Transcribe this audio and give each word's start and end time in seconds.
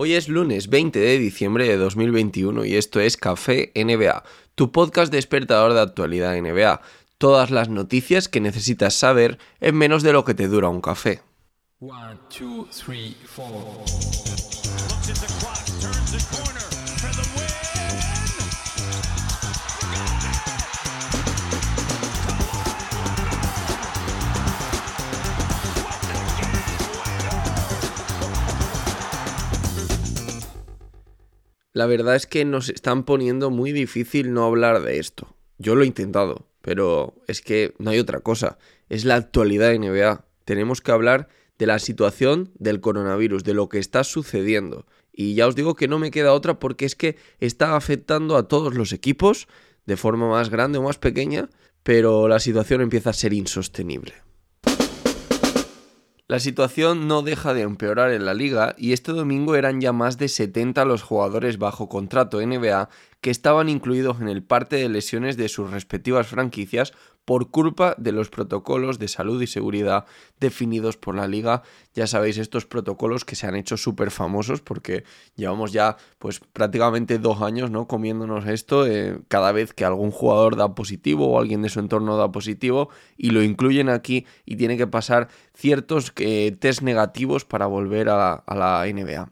Hoy 0.00 0.14
es 0.14 0.28
lunes 0.28 0.68
20 0.68 0.96
de 0.96 1.18
diciembre 1.18 1.66
de 1.66 1.76
2021 1.76 2.64
y 2.64 2.76
esto 2.76 3.00
es 3.00 3.16
Café 3.16 3.72
NBA, 3.74 4.22
tu 4.54 4.70
podcast 4.70 5.12
despertador 5.12 5.74
de 5.74 5.80
actualidad 5.80 6.40
NBA. 6.40 6.80
Todas 7.18 7.50
las 7.50 7.68
noticias 7.68 8.28
que 8.28 8.40
necesitas 8.40 8.94
saber 8.94 9.38
en 9.58 9.74
menos 9.74 10.04
de 10.04 10.12
lo 10.12 10.24
que 10.24 10.34
te 10.34 10.46
dura 10.46 10.68
un 10.68 10.80
café. 10.80 11.20
La 31.78 31.86
verdad 31.86 32.16
es 32.16 32.26
que 32.26 32.44
nos 32.44 32.70
están 32.70 33.04
poniendo 33.04 33.50
muy 33.50 33.70
difícil 33.70 34.32
no 34.32 34.42
hablar 34.42 34.82
de 34.82 34.98
esto. 34.98 35.36
Yo 35.58 35.76
lo 35.76 35.84
he 35.84 35.86
intentado, 35.86 36.48
pero 36.60 37.14
es 37.28 37.40
que 37.40 37.72
no 37.78 37.90
hay 37.90 38.00
otra 38.00 38.18
cosa. 38.18 38.58
Es 38.88 39.04
la 39.04 39.14
actualidad 39.14 39.70
de 39.70 39.78
NBA. 39.78 40.24
Tenemos 40.44 40.80
que 40.80 40.90
hablar 40.90 41.28
de 41.56 41.66
la 41.66 41.78
situación 41.78 42.50
del 42.58 42.80
coronavirus, 42.80 43.44
de 43.44 43.54
lo 43.54 43.68
que 43.68 43.78
está 43.78 44.02
sucediendo. 44.02 44.86
Y 45.12 45.36
ya 45.36 45.46
os 45.46 45.54
digo 45.54 45.76
que 45.76 45.86
no 45.86 46.00
me 46.00 46.10
queda 46.10 46.32
otra 46.32 46.58
porque 46.58 46.84
es 46.84 46.96
que 46.96 47.16
está 47.38 47.76
afectando 47.76 48.36
a 48.36 48.48
todos 48.48 48.74
los 48.74 48.92
equipos 48.92 49.46
de 49.86 49.96
forma 49.96 50.28
más 50.28 50.50
grande 50.50 50.78
o 50.78 50.82
más 50.82 50.98
pequeña, 50.98 51.48
pero 51.84 52.26
la 52.26 52.40
situación 52.40 52.80
empieza 52.80 53.10
a 53.10 53.12
ser 53.12 53.32
insostenible. 53.32 54.14
La 56.30 56.40
situación 56.40 57.08
no 57.08 57.22
deja 57.22 57.54
de 57.54 57.62
empeorar 57.62 58.12
en 58.12 58.26
la 58.26 58.34
liga 58.34 58.74
y 58.76 58.92
este 58.92 59.12
domingo 59.12 59.54
eran 59.54 59.80
ya 59.80 59.94
más 59.94 60.18
de 60.18 60.28
70 60.28 60.84
los 60.84 61.02
jugadores 61.02 61.56
bajo 61.56 61.88
contrato 61.88 62.38
NBA 62.38 62.90
que 63.22 63.30
estaban 63.30 63.70
incluidos 63.70 64.20
en 64.20 64.28
el 64.28 64.42
parte 64.42 64.76
de 64.76 64.90
lesiones 64.90 65.38
de 65.38 65.48
sus 65.48 65.70
respectivas 65.70 66.26
franquicias 66.26 66.92
por 67.28 67.50
culpa 67.50 67.94
de 67.98 68.12
los 68.12 68.30
protocolos 68.30 68.98
de 68.98 69.06
salud 69.06 69.42
y 69.42 69.46
seguridad 69.46 70.06
definidos 70.40 70.96
por 70.96 71.14
la 71.14 71.28
liga. 71.28 71.62
Ya 71.92 72.06
sabéis, 72.06 72.38
estos 72.38 72.64
protocolos 72.64 73.26
que 73.26 73.36
se 73.36 73.46
han 73.46 73.54
hecho 73.54 73.76
súper 73.76 74.10
famosos 74.10 74.62
porque 74.62 75.04
llevamos 75.36 75.72
ya 75.72 75.98
pues 76.18 76.40
prácticamente 76.40 77.18
dos 77.18 77.42
años 77.42 77.70
¿no? 77.70 77.86
comiéndonos 77.86 78.46
esto 78.46 78.86
eh, 78.86 79.20
cada 79.28 79.52
vez 79.52 79.74
que 79.74 79.84
algún 79.84 80.10
jugador 80.10 80.56
da 80.56 80.74
positivo 80.74 81.28
o 81.28 81.38
alguien 81.38 81.60
de 81.60 81.68
su 81.68 81.80
entorno 81.80 82.16
da 82.16 82.32
positivo 82.32 82.88
y 83.18 83.28
lo 83.28 83.42
incluyen 83.42 83.90
aquí 83.90 84.24
y 84.46 84.56
tiene 84.56 84.78
que 84.78 84.86
pasar 84.86 85.28
ciertos 85.54 86.10
test 86.60 86.82
negativos 86.82 87.44
para 87.44 87.66
volver 87.66 88.08
a 88.08 88.42
la 88.46 88.84
NBA. 88.86 89.30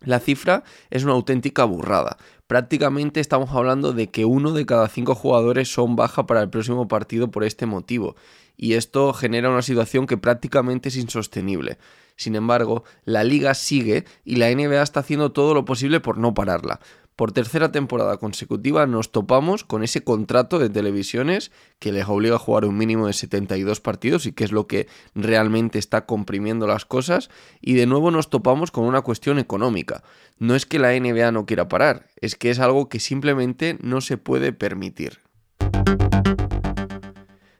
La 0.00 0.20
cifra 0.20 0.62
es 0.90 1.04
una 1.04 1.14
auténtica 1.14 1.64
burrada. 1.64 2.16
Prácticamente 2.46 3.18
estamos 3.18 3.50
hablando 3.50 3.92
de 3.92 4.08
que 4.08 4.24
uno 4.24 4.52
de 4.52 4.66
cada 4.66 4.88
cinco 4.88 5.14
jugadores 5.14 5.72
son 5.72 5.96
baja 5.96 6.26
para 6.26 6.42
el 6.42 6.50
próximo 6.50 6.86
partido 6.86 7.30
por 7.30 7.42
este 7.42 7.66
motivo, 7.66 8.14
y 8.56 8.74
esto 8.74 9.12
genera 9.12 9.50
una 9.50 9.62
situación 9.62 10.06
que 10.06 10.16
prácticamente 10.16 10.90
es 10.90 10.96
insostenible. 10.96 11.78
Sin 12.14 12.36
embargo, 12.36 12.84
la 13.04 13.24
liga 13.24 13.52
sigue 13.54 14.04
y 14.24 14.36
la 14.36 14.50
NBA 14.50 14.80
está 14.80 15.00
haciendo 15.00 15.32
todo 15.32 15.54
lo 15.54 15.64
posible 15.64 16.00
por 16.00 16.18
no 16.18 16.34
pararla. 16.34 16.80
Por 17.16 17.32
tercera 17.32 17.72
temporada 17.72 18.18
consecutiva 18.18 18.86
nos 18.86 19.10
topamos 19.10 19.64
con 19.64 19.82
ese 19.82 20.04
contrato 20.04 20.58
de 20.58 20.68
televisiones 20.68 21.50
que 21.78 21.90
les 21.90 22.06
obliga 22.06 22.36
a 22.36 22.38
jugar 22.38 22.66
un 22.66 22.76
mínimo 22.76 23.06
de 23.06 23.14
72 23.14 23.80
partidos 23.80 24.26
y 24.26 24.32
que 24.32 24.44
es 24.44 24.52
lo 24.52 24.66
que 24.66 24.86
realmente 25.14 25.78
está 25.78 26.04
comprimiendo 26.04 26.66
las 26.66 26.84
cosas. 26.84 27.30
Y 27.62 27.72
de 27.72 27.86
nuevo 27.86 28.10
nos 28.10 28.28
topamos 28.28 28.70
con 28.70 28.84
una 28.84 29.00
cuestión 29.00 29.38
económica. 29.38 30.02
No 30.38 30.54
es 30.54 30.66
que 30.66 30.78
la 30.78 30.92
NBA 30.92 31.32
no 31.32 31.46
quiera 31.46 31.68
parar, 31.68 32.06
es 32.20 32.36
que 32.36 32.50
es 32.50 32.58
algo 32.58 32.90
que 32.90 33.00
simplemente 33.00 33.78
no 33.80 34.02
se 34.02 34.18
puede 34.18 34.52
permitir. 34.52 35.20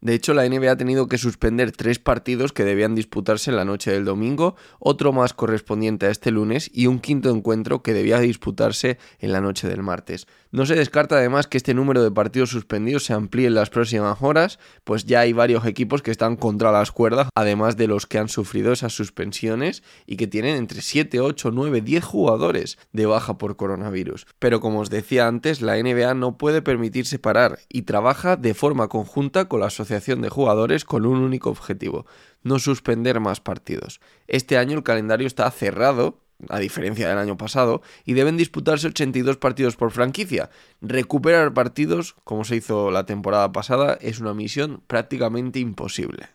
De 0.00 0.14
hecho, 0.14 0.32
la 0.32 0.48
NBA 0.48 0.72
ha 0.72 0.76
tenido 0.76 1.08
que 1.08 1.18
suspender 1.18 1.72
tres 1.72 1.98
partidos 1.98 2.52
que 2.52 2.64
debían 2.64 2.94
disputarse 2.94 3.50
en 3.50 3.56
la 3.56 3.66
noche 3.66 3.90
del 3.90 4.06
domingo, 4.06 4.56
otro 4.78 5.12
más 5.12 5.34
correspondiente 5.34 6.06
a 6.06 6.10
este 6.10 6.30
lunes 6.30 6.70
y 6.72 6.86
un 6.86 7.00
quinto 7.00 7.28
encuentro 7.28 7.82
que 7.82 7.92
debía 7.92 8.18
disputarse 8.18 8.98
en 9.18 9.32
la 9.32 9.42
noche 9.42 9.68
del 9.68 9.82
martes. 9.82 10.26
No 10.52 10.66
se 10.66 10.74
descarta 10.74 11.16
además 11.16 11.46
que 11.46 11.58
este 11.58 11.74
número 11.74 12.02
de 12.02 12.10
partidos 12.10 12.50
suspendidos 12.50 13.04
se 13.04 13.12
amplíe 13.12 13.46
en 13.46 13.54
las 13.54 13.70
próximas 13.70 14.18
horas, 14.20 14.58
pues 14.84 15.04
ya 15.04 15.20
hay 15.20 15.32
varios 15.32 15.64
equipos 15.66 16.02
que 16.02 16.10
están 16.10 16.36
contra 16.36 16.72
las 16.72 16.90
cuerdas, 16.90 17.28
además 17.34 17.76
de 17.76 17.86
los 17.86 18.06
que 18.06 18.18
han 18.18 18.28
sufrido 18.28 18.72
esas 18.72 18.92
suspensiones 18.92 19.82
y 20.06 20.16
que 20.16 20.26
tienen 20.26 20.56
entre 20.56 20.80
7, 20.80 21.20
8, 21.20 21.50
9, 21.52 21.82
10 21.82 22.04
jugadores 22.04 22.78
de 22.92 23.06
baja 23.06 23.38
por 23.38 23.56
coronavirus. 23.56 24.26
Pero 24.38 24.60
como 24.60 24.80
os 24.80 24.90
decía 24.90 25.28
antes, 25.28 25.60
la 25.60 25.76
NBA 25.76 26.14
no 26.14 26.36
puede 26.38 26.62
permitirse 26.62 27.18
parar 27.18 27.58
y 27.68 27.82
trabaja 27.82 28.36
de 28.36 28.54
forma 28.54 28.88
conjunta 28.88 29.44
con 29.44 29.60
la 29.60 29.70
de 29.90 30.28
jugadores 30.28 30.84
con 30.84 31.06
un 31.06 31.18
único 31.18 31.50
objetivo, 31.50 32.06
no 32.42 32.58
suspender 32.58 33.20
más 33.20 33.40
partidos. 33.40 34.00
Este 34.28 34.56
año 34.56 34.78
el 34.78 34.84
calendario 34.84 35.26
está 35.26 35.50
cerrado 35.50 36.20
a 36.48 36.58
diferencia 36.58 37.08
del 37.08 37.18
año 37.18 37.36
pasado, 37.36 37.82
y 38.04 38.14
deben 38.14 38.36
disputarse 38.36 38.86
82 38.86 39.36
partidos 39.36 39.76
por 39.76 39.90
franquicia. 39.90 40.50
Recuperar 40.80 41.52
partidos, 41.52 42.16
como 42.24 42.44
se 42.44 42.56
hizo 42.56 42.90
la 42.90 43.04
temporada 43.04 43.52
pasada, 43.52 43.98
es 44.00 44.20
una 44.20 44.32
misión 44.32 44.82
prácticamente 44.86 45.58
imposible. 45.58 46.28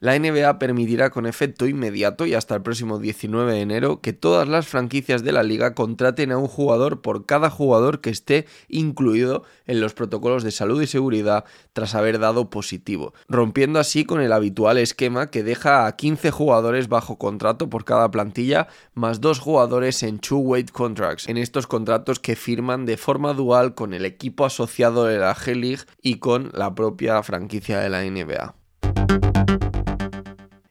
La 0.00 0.18
NBA 0.18 0.58
permitirá 0.58 1.10
con 1.10 1.26
efecto 1.26 1.66
inmediato 1.66 2.26
y 2.26 2.34
hasta 2.34 2.54
el 2.54 2.62
próximo 2.62 2.98
19 2.98 3.52
de 3.52 3.60
enero 3.60 4.00
que 4.00 4.12
todas 4.12 4.48
las 4.48 4.68
franquicias 4.68 5.24
de 5.24 5.32
la 5.32 5.42
liga 5.42 5.74
contraten 5.74 6.32
a 6.32 6.38
un 6.38 6.46
jugador 6.46 7.00
por 7.00 7.26
cada 7.26 7.50
jugador 7.50 8.00
que 8.00 8.10
esté 8.10 8.46
incluido 8.68 9.42
en 9.66 9.80
los 9.80 9.94
protocolos 9.94 10.44
de 10.44 10.50
salud 10.50 10.80
y 10.80 10.86
seguridad 10.86 11.44
tras 11.72 11.94
haber 11.94 12.18
dado 12.18 12.50
positivo, 12.50 13.12
rompiendo 13.28 13.78
así 13.80 14.04
con 14.04 14.20
el 14.20 14.32
habitual 14.32 14.78
esquema 14.78 15.30
que 15.30 15.42
deja 15.42 15.86
a 15.86 15.96
15 15.96 16.30
jugadores 16.30 16.88
bajo 16.88 17.18
contrato 17.18 17.68
por 17.68 17.84
cada 17.84 18.10
plantilla, 18.10 18.68
más 18.94 19.20
dos 19.20 19.40
jugadores 19.40 20.02
en 20.02 20.18
two-weight 20.18 20.70
contracts, 20.70 21.28
en 21.28 21.36
estos 21.36 21.66
contratos 21.66 22.20
que 22.20 22.36
firman 22.36 22.86
de 22.86 22.96
forma 22.96 23.32
dual 23.32 23.74
con 23.74 23.94
el 23.94 24.04
equipo 24.04 24.44
asociado 24.44 25.04
de 25.04 25.18
la 25.18 25.34
G-League 25.34 25.84
y 26.02 26.16
con 26.18 26.50
la 26.52 26.74
propia 26.74 27.22
franquicia 27.22 27.80
de 27.80 27.88
la 27.88 28.02
NBA. 28.02 28.54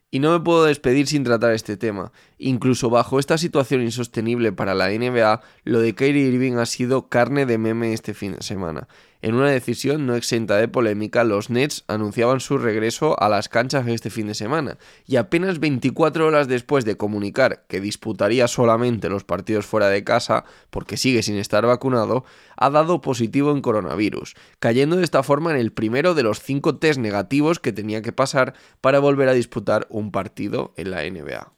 Y 0.09 0.19
no 0.19 0.31
me 0.31 0.39
puedo 0.39 0.63
despedir 0.63 1.07
sin 1.07 1.23
tratar 1.23 1.51
este 1.51 1.75
tema. 1.75 2.13
Incluso 2.37 2.89
bajo 2.89 3.19
esta 3.19 3.37
situación 3.37 3.81
insostenible 3.81 4.53
para 4.53 4.73
la 4.73 4.89
NBA, 4.89 5.41
lo 5.65 5.81
de 5.81 5.95
Kyrie 5.95 6.27
Irving 6.27 6.53
ha 6.53 6.65
sido 6.65 7.09
carne 7.09 7.45
de 7.45 7.57
meme 7.57 7.91
este 7.91 8.13
fin 8.13 8.33
de 8.33 8.41
semana. 8.41 8.87
En 9.21 9.33
una 9.33 9.49
decisión 9.49 10.05
no 10.05 10.15
exenta 10.15 10.57
de 10.57 10.67
polémica, 10.67 11.23
los 11.23 11.49
Nets 11.49 11.83
anunciaban 11.87 12.39
su 12.39 12.57
regreso 12.57 13.19
a 13.19 13.29
las 13.29 13.49
canchas 13.49 13.87
este 13.87 14.11
fin 14.11 14.27
de 14.27 14.35
semana, 14.35 14.77
y 15.05 15.15
apenas 15.15 15.59
24 15.59 16.27
horas 16.27 16.47
después 16.47 16.85
de 16.85 16.97
comunicar 16.97 17.65
que 17.67 17.81
disputaría 17.81 18.47
solamente 18.47 19.09
los 19.09 19.23
partidos 19.23 19.65
fuera 19.65 19.89
de 19.89 20.03
casa, 20.03 20.45
porque 20.69 20.97
sigue 20.97 21.23
sin 21.23 21.37
estar 21.37 21.65
vacunado, 21.65 22.25
ha 22.57 22.69
dado 22.69 23.01
positivo 23.01 23.51
en 23.51 23.61
coronavirus, 23.61 24.35
cayendo 24.59 24.97
de 24.97 25.03
esta 25.03 25.23
forma 25.23 25.51
en 25.51 25.57
el 25.57 25.71
primero 25.71 26.13
de 26.13 26.23
los 26.23 26.41
cinco 26.41 26.77
test 26.77 26.99
negativos 26.99 27.59
que 27.59 27.73
tenía 27.73 28.01
que 28.01 28.11
pasar 28.11 28.53
para 28.81 28.99
volver 28.99 29.29
a 29.29 29.33
disputar 29.33 29.87
un 29.89 30.11
partido 30.11 30.73
en 30.77 30.91
la 30.91 31.03
NBA. 31.09 31.56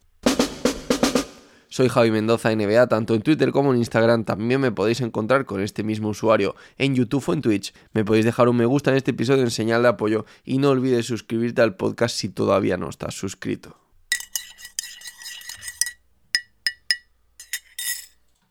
Soy 1.71 1.87
Javi 1.87 2.09
Mendoza 2.09 2.49
NBA, 2.55 2.87
tanto 2.87 3.13
en 3.13 3.21
Twitter 3.21 3.51
como 3.51 3.71
en 3.71 3.77
Instagram. 3.77 4.23
También 4.23 4.59
me 4.59 4.71
podéis 4.71 5.01
encontrar 5.01 5.45
con 5.45 5.61
este 5.61 5.83
mismo 5.83 6.09
usuario 6.09 6.55
en 6.79 6.95
YouTube 6.95 7.23
o 7.27 7.33
en 7.33 7.41
Twitch. 7.41 7.73
Me 7.93 8.03
podéis 8.03 8.25
dejar 8.25 8.49
un 8.49 8.57
me 8.57 8.65
gusta 8.65 8.89
en 8.89 8.97
este 8.97 9.11
episodio 9.11 9.43
en 9.43 9.51
señal 9.51 9.83
de 9.83 9.89
apoyo 9.89 10.25
y 10.43 10.57
no 10.57 10.71
olvides 10.71 11.05
suscribirte 11.05 11.61
al 11.61 11.75
podcast 11.75 12.15
si 12.15 12.29
todavía 12.29 12.77
no 12.77 12.89
estás 12.89 13.13
suscrito. 13.13 13.88